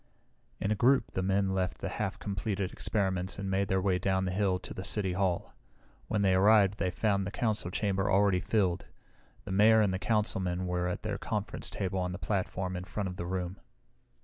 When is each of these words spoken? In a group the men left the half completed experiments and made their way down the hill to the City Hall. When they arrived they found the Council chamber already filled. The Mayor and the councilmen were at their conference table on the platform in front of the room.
In 0.59 0.71
a 0.71 0.75
group 0.75 1.11
the 1.11 1.21
men 1.21 1.53
left 1.53 1.77
the 1.77 1.87
half 1.89 2.17
completed 2.17 2.71
experiments 2.71 3.37
and 3.37 3.51
made 3.51 3.67
their 3.67 3.79
way 3.79 3.99
down 3.99 4.25
the 4.25 4.31
hill 4.31 4.57
to 4.57 4.73
the 4.73 4.83
City 4.83 5.13
Hall. 5.13 5.53
When 6.07 6.23
they 6.23 6.33
arrived 6.33 6.79
they 6.79 6.89
found 6.89 7.27
the 7.27 7.29
Council 7.29 7.69
chamber 7.69 8.09
already 8.09 8.39
filled. 8.39 8.87
The 9.43 9.51
Mayor 9.51 9.79
and 9.79 9.93
the 9.93 9.99
councilmen 9.99 10.65
were 10.65 10.87
at 10.87 11.03
their 11.03 11.19
conference 11.19 11.69
table 11.69 11.99
on 11.99 12.13
the 12.13 12.17
platform 12.17 12.75
in 12.75 12.85
front 12.85 13.09
of 13.09 13.17
the 13.17 13.27
room. 13.27 13.59